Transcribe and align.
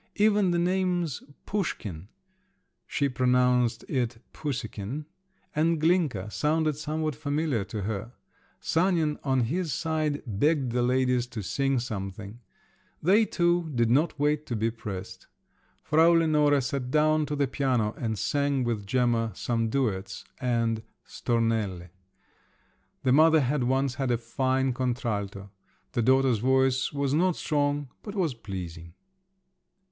Even 0.15 0.49
the 0.49 0.57
names 0.57 1.21
Pushkin 1.45 2.07
(she 2.87 3.07
pronounced 3.07 3.85
it 3.87 4.17
Pussekin) 4.33 5.05
and 5.55 5.79
Glinka 5.79 6.31
sounded 6.31 6.75
somewhat 6.75 7.15
familiar 7.15 7.63
to 7.65 7.83
her. 7.83 8.13
Sanin 8.59 9.19
on 9.23 9.41
his 9.41 9.71
side 9.71 10.23
begged 10.25 10.71
the 10.71 10.81
ladies 10.81 11.27
to 11.27 11.43
sing 11.43 11.77
something; 11.77 12.39
they 13.03 13.25
too 13.25 13.69
did 13.75 13.91
not 13.91 14.19
wait 14.19 14.47
to 14.47 14.55
be 14.55 14.71
pressed. 14.71 15.27
Frau 15.83 16.13
Lenore 16.13 16.61
sat 16.61 16.89
down 16.89 17.27
to 17.27 17.35
the 17.35 17.47
piano 17.47 17.93
and 17.95 18.17
sang 18.17 18.63
with 18.63 18.87
Gemma 18.87 19.31
some 19.35 19.69
duets 19.69 20.25
and 20.39 20.81
"stornelle." 21.05 21.89
The 23.03 23.11
mother 23.11 23.41
had 23.41 23.65
once 23.65 23.93
had 23.93 24.09
a 24.09 24.17
fine 24.17 24.73
contralto; 24.73 25.51
the 25.91 26.01
daughter's 26.01 26.39
voice 26.39 26.91
was 26.91 27.13
not 27.13 27.35
strong, 27.35 27.89
but 28.01 28.15
was 28.15 28.33
pleasing. 28.33 28.95